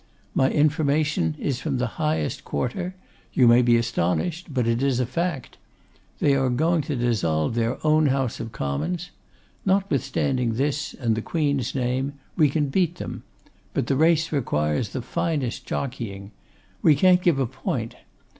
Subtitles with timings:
[0.33, 2.95] My information is from the highest quarter.
[3.33, 5.59] You may be astonished, but it is a fact.
[6.17, 9.11] They are going to dissolve their own House of Commons.
[9.63, 13.21] Notwithstanding this and the Queen's name, we can beat them;
[13.75, 16.31] but the race requires the finest jockeying.
[16.81, 17.93] We can't give a point.